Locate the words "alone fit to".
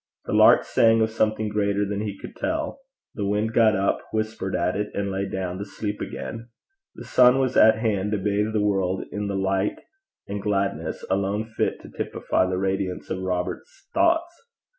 11.11-11.89